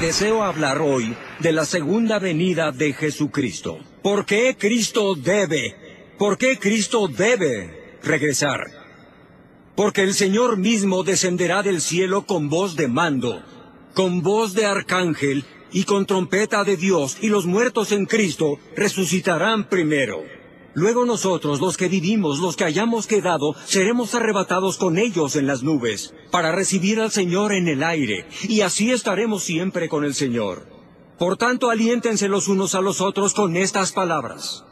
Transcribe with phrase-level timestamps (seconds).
[0.00, 3.78] deseo hablar hoy de la segunda venida de Jesucristo.
[4.02, 5.76] ¿Por qué Cristo debe?
[6.18, 8.60] ¿Por qué Cristo debe regresar?
[9.76, 13.42] Porque el Señor mismo descenderá del cielo con voz de mando,
[13.94, 19.68] con voz de arcángel y con trompeta de Dios, y los muertos en Cristo resucitarán
[19.68, 20.22] primero.
[20.74, 25.62] Luego nosotros, los que vivimos, los que hayamos quedado, seremos arrebatados con ellos en las
[25.62, 30.66] nubes, para recibir al Señor en el aire, y así estaremos siempre con el Señor.
[31.18, 34.64] Por tanto, aliéntense los unos a los otros con estas palabras.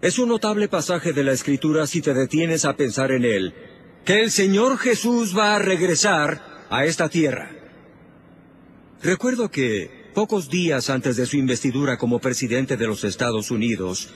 [0.00, 3.54] Es un notable pasaje de la Escritura si te detienes a pensar en él,
[4.06, 7.50] que el Señor Jesús va a regresar a esta tierra.
[9.02, 14.10] Recuerdo que, pocos días antes de su investidura como presidente de los Estados Unidos,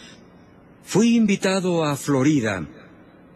[0.87, 2.69] Fui invitado a Florida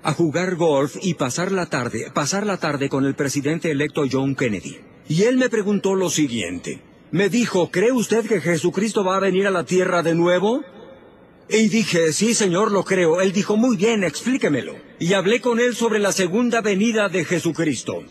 [0.03, 4.37] a jugar golf y pasar la tarde, pasar la tarde con el presidente electo John
[4.37, 4.79] Kennedy.
[5.09, 6.83] Y él me preguntó lo siguiente.
[7.11, 10.63] Me dijo, ¿cree usted que Jesucristo va a venir a la tierra de nuevo?
[11.49, 13.23] Y dije, sí, señor, lo creo.
[13.23, 14.77] Él dijo, muy bien, explíquemelo.
[15.01, 18.05] Y hablé con él sobre la segunda venida de Jesucristo.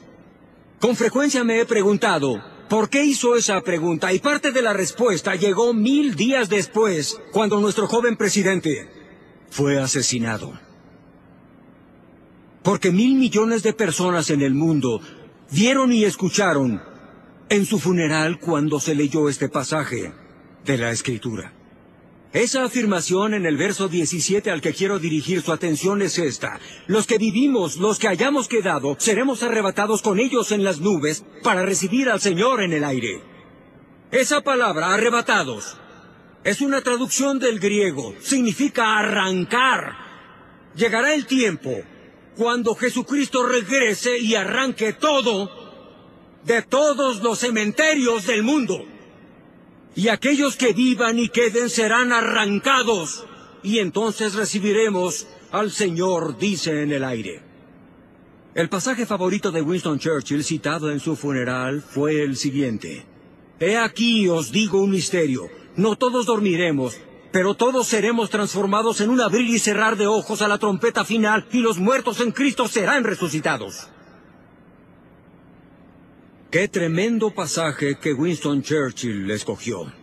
[0.79, 4.11] Con frecuencia me he preguntado, ¿por qué hizo esa pregunta?
[4.11, 8.96] Y parte de la respuesta llegó mil días después, cuando nuestro joven presidente,
[9.49, 10.59] fue asesinado.
[12.63, 15.01] Porque mil millones de personas en el mundo
[15.51, 16.81] vieron y escucharon
[17.49, 20.11] en su funeral cuando se leyó este pasaje
[20.65, 21.53] de la Escritura.
[22.33, 26.59] Esa afirmación en el verso 17 al que quiero dirigir su atención es esta.
[26.85, 31.63] Los que vivimos, los que hayamos quedado, seremos arrebatados con ellos en las nubes para
[31.63, 33.21] recibir al Señor en el aire.
[34.11, 35.77] Esa palabra, arrebatados,
[36.43, 38.15] es una traducción del griego.
[38.21, 39.95] Significa arrancar.
[40.75, 41.71] Llegará el tiempo
[42.35, 45.49] cuando Jesucristo regrese y arranque todo
[46.45, 48.85] de todos los cementerios del mundo.
[49.95, 53.25] Y aquellos que vivan y queden serán arrancados.
[53.63, 57.41] Y entonces recibiremos al Señor, dice en el aire.
[58.53, 63.05] El pasaje favorito de Winston Churchill citado en su funeral fue el siguiente.
[63.59, 65.49] He aquí os digo un misterio.
[65.77, 66.97] No todos dormiremos,
[67.31, 71.45] pero todos seremos transformados en un abrir y cerrar de ojos a la trompeta final
[71.51, 73.87] y los muertos en Cristo serán resucitados.
[76.49, 79.93] Qué tremendo pasaje que Winston Churchill escogió.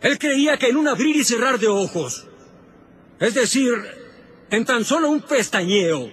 [0.00, 2.26] Él creía que en un abrir y cerrar de ojos,
[3.20, 3.72] es decir,
[4.50, 6.10] en tan solo un pestañeo,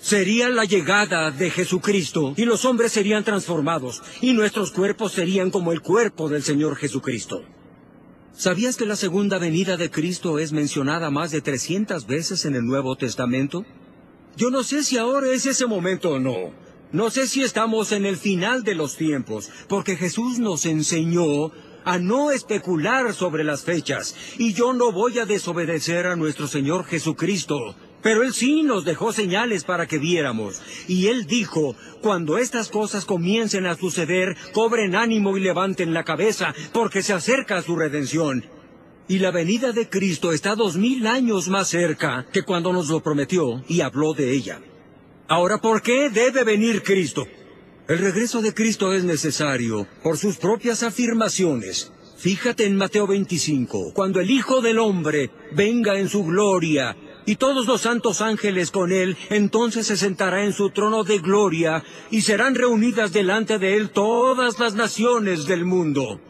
[0.00, 5.72] sería la llegada de Jesucristo y los hombres serían transformados y nuestros cuerpos serían como
[5.72, 7.42] el cuerpo del Señor Jesucristo.
[8.32, 12.64] ¿Sabías que la segunda venida de Cristo es mencionada más de 300 veces en el
[12.64, 13.64] Nuevo Testamento?
[14.36, 16.52] Yo no sé si ahora es ese momento o no.
[16.92, 21.50] No sé si estamos en el final de los tiempos, porque Jesús nos enseñó
[21.84, 26.84] a no especular sobre las fechas, y yo no voy a desobedecer a nuestro Señor
[26.84, 30.60] Jesucristo, pero Él sí nos dejó señales para que viéramos.
[30.86, 36.54] Y Él dijo, cuando estas cosas comiencen a suceder, cobren ánimo y levanten la cabeza,
[36.72, 38.44] porque se acerca su redención.
[39.08, 43.02] Y la venida de Cristo está dos mil años más cerca que cuando nos lo
[43.02, 44.60] prometió y habló de ella.
[45.28, 47.26] Ahora, ¿por qué debe venir Cristo?
[47.88, 51.90] El regreso de Cristo es necesario por sus propias afirmaciones.
[52.18, 56.96] Fíjate en Mateo 25, cuando el Hijo del Hombre venga en su gloria
[57.28, 61.84] y todos los santos ángeles con él, entonces se sentará en su trono de gloria,
[62.10, 66.22] y serán reunidas delante de él todas las naciones del mundo.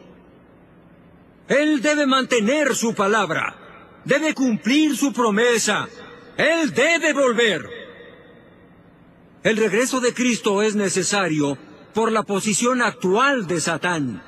[1.47, 5.89] Él debe mantener su palabra, debe cumplir su promesa,
[6.37, 7.65] él debe volver.
[9.45, 11.57] El regreso de Cristo es necesario
[11.95, 14.21] por la posición actual de Satán.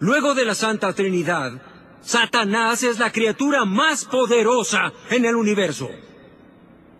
[0.00, 1.75] Luego de la Santa Trinidad,
[2.06, 5.90] Satanás es la criatura más poderosa en el universo.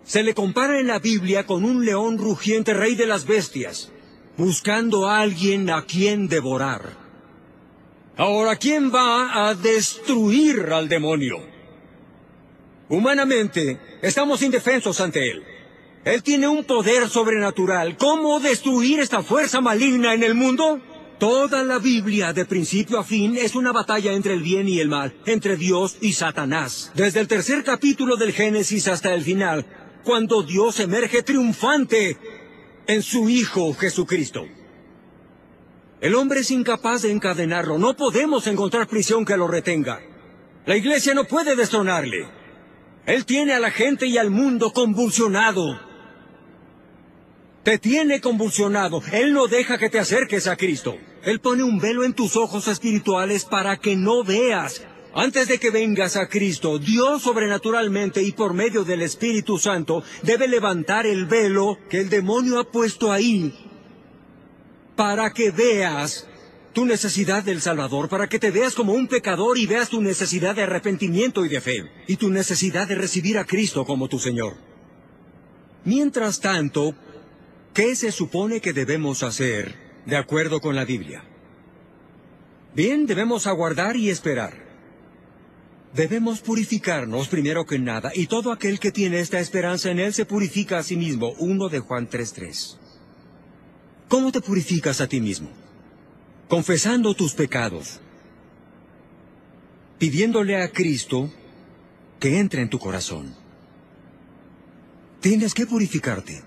[0.03, 3.89] Se le compara en la Biblia con un león rugiente rey de las bestias,
[4.35, 6.97] buscando a alguien a quien devorar.
[8.17, 11.37] Ahora, ¿quién va a destruir al demonio?
[12.89, 15.41] Humanamente, estamos indefensos ante él.
[16.03, 17.95] Él tiene un poder sobrenatural.
[17.95, 20.81] ¿Cómo destruir esta fuerza maligna en el mundo?
[21.19, 24.87] Toda la Biblia, de principio a fin, es una batalla entre el bien y el
[24.87, 26.91] mal, entre Dios y Satanás.
[26.93, 29.65] Desde el tercer capítulo del Génesis hasta el final,
[30.03, 32.17] cuando Dios emerge triunfante
[32.85, 34.45] en su Hijo Jesucristo.
[36.01, 37.79] El hombre es incapaz de encadenarlo.
[37.79, 39.99] No podemos encontrar prisión que lo retenga.
[40.67, 42.27] La iglesia no puede destronarle.
[43.07, 45.86] Él tiene a la gente y al mundo convulsionado.
[47.67, 49.01] Te tiene convulsionado.
[49.11, 50.97] Él no deja que te acerques a Cristo.
[51.21, 54.83] Él pone un velo en tus ojos espirituales para que no veas.
[55.13, 60.47] Antes de que vengas a Cristo, Dios sobrenaturalmente y por medio del Espíritu Santo debe
[60.47, 63.53] levantar el velo que el demonio ha puesto ahí
[64.95, 66.25] para que veas
[66.71, 70.55] tu necesidad del Salvador, para que te veas como un pecador y veas tu necesidad
[70.55, 74.55] de arrepentimiento y de fe, y tu necesidad de recibir a Cristo como tu Señor.
[75.83, 76.95] Mientras tanto,
[77.77, 79.75] ¿qué se supone que debemos hacer
[80.07, 81.23] de acuerdo con la Biblia?
[82.73, 84.65] Bien, debemos aguardar y esperar.
[85.93, 90.25] Debemos purificarnos primero que nada, y todo aquel que tiene esta esperanza en Él se
[90.25, 91.33] purifica a sí mismo.
[91.37, 92.77] 1 de Juan 3.3.
[94.07, 95.51] ¿Cómo te purificas a ti mismo?
[96.47, 97.99] Confesando tus pecados,
[99.99, 101.31] pidiéndole a Cristo
[102.19, 103.35] que entre en tu corazón.
[105.21, 106.46] Tienes que purificarte.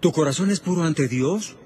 [0.00, 1.56] ¿Tu corazón es puro ante Dios?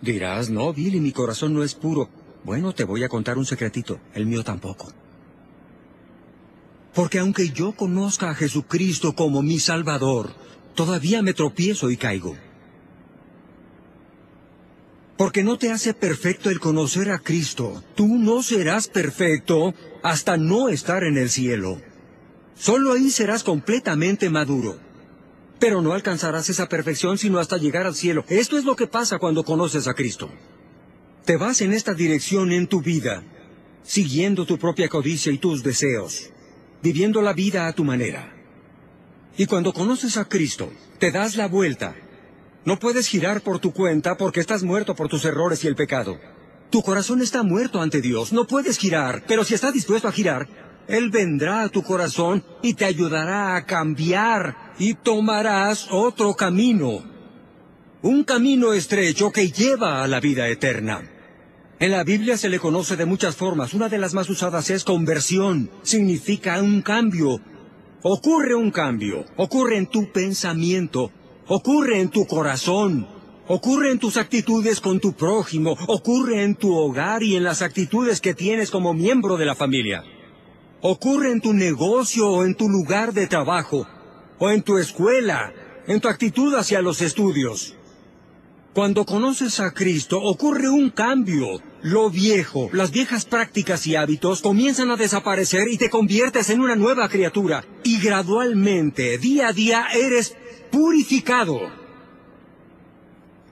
[0.00, 2.08] Dirás, no, Billy, mi corazón no es puro.
[2.44, 4.90] Bueno, te voy a contar un secretito, el mío tampoco.
[6.94, 10.32] Porque aunque yo conozca a Jesucristo como mi Salvador,
[10.74, 12.36] todavía me tropiezo y caigo.
[15.18, 17.82] Porque no te hace perfecto el conocer a Cristo.
[17.96, 21.82] Tú no serás perfecto hasta no estar en el cielo.
[22.54, 24.87] Solo ahí serás completamente maduro.
[25.58, 28.24] Pero no alcanzarás esa perfección sino hasta llegar al cielo.
[28.28, 30.30] Esto es lo que pasa cuando conoces a Cristo.
[31.24, 33.22] Te vas en esta dirección en tu vida,
[33.82, 36.30] siguiendo tu propia codicia y tus deseos,
[36.82, 38.34] viviendo la vida a tu manera.
[39.36, 41.94] Y cuando conoces a Cristo, te das la vuelta.
[42.64, 46.18] No puedes girar por tu cuenta porque estás muerto por tus errores y el pecado.
[46.70, 50.48] Tu corazón está muerto ante Dios, no puedes girar, pero si estás dispuesto a girar,
[50.88, 57.04] Él vendrá a tu corazón y te ayudará a cambiar y tomarás otro camino.
[58.00, 61.02] Un camino estrecho que lleva a la vida eterna.
[61.78, 63.74] En la Biblia se le conoce de muchas formas.
[63.74, 65.70] Una de las más usadas es conversión.
[65.82, 67.40] Significa un cambio.
[68.02, 69.26] Ocurre un cambio.
[69.36, 71.12] Ocurre en tu pensamiento.
[71.46, 73.06] Ocurre en tu corazón.
[73.46, 75.76] Ocurre en tus actitudes con tu prójimo.
[75.86, 80.02] Ocurre en tu hogar y en las actitudes que tienes como miembro de la familia.
[80.80, 83.86] Ocurre en tu negocio o en tu lugar de trabajo.
[84.38, 85.52] O en tu escuela.
[85.86, 87.74] En tu actitud hacia los estudios.
[88.74, 91.60] Cuando conoces a Cristo ocurre un cambio.
[91.82, 96.76] Lo viejo, las viejas prácticas y hábitos comienzan a desaparecer y te conviertes en una
[96.76, 97.64] nueva criatura.
[97.82, 100.36] Y gradualmente, día a día, eres
[100.70, 101.58] purificado.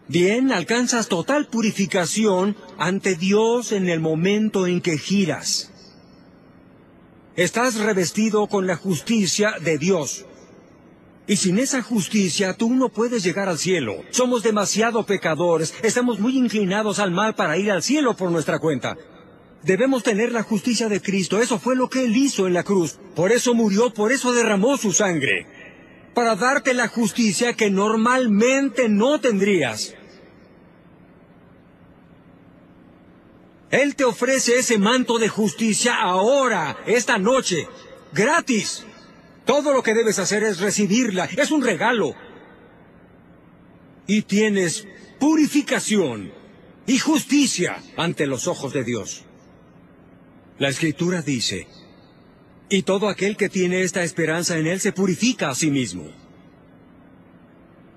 [0.06, 5.72] Bien, alcanzas total purificación ante Dios en el momento en que giras.
[7.36, 10.24] Estás revestido con la justicia de Dios.
[11.26, 13.96] Y sin esa justicia tú no puedes llegar al cielo.
[14.10, 18.96] Somos demasiado pecadores, estamos muy inclinados al mal para ir al cielo por nuestra cuenta.
[19.62, 22.98] Debemos tener la justicia de Cristo, eso fue lo que Él hizo en la cruz.
[23.14, 25.46] Por eso murió, por eso derramó su sangre.
[26.14, 29.92] Para darte la justicia que normalmente no tendrías.
[33.70, 37.68] Él te ofrece ese manto de justicia ahora, esta noche,
[38.12, 38.84] gratis.
[39.44, 41.26] Todo lo que debes hacer es recibirla.
[41.36, 42.14] Es un regalo.
[44.06, 44.86] Y tienes
[45.18, 46.32] purificación
[46.86, 49.24] y justicia ante los ojos de Dios.
[50.58, 51.66] La escritura dice,
[52.68, 56.10] y todo aquel que tiene esta esperanza en Él se purifica a sí mismo.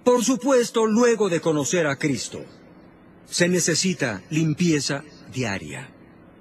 [0.03, 2.43] Por supuesto, luego de conocer a Cristo,
[3.27, 5.89] se necesita limpieza diaria,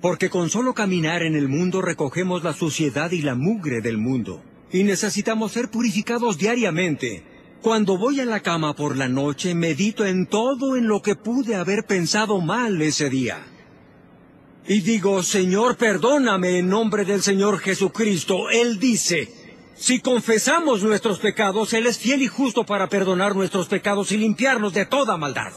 [0.00, 4.42] porque con solo caminar en el mundo recogemos la suciedad y la mugre del mundo
[4.70, 7.24] y necesitamos ser purificados diariamente.
[7.62, 11.56] Cuando voy a la cama por la noche, medito en todo en lo que pude
[11.56, 13.44] haber pensado mal ese día.
[14.66, 18.50] Y digo, Señor, perdóname en nombre del Señor Jesucristo.
[18.50, 19.32] Él dice,
[19.74, 24.74] si confesamos nuestros pecados, Él es fiel y justo para perdonar nuestros pecados y limpiarnos
[24.74, 25.52] de toda maldad.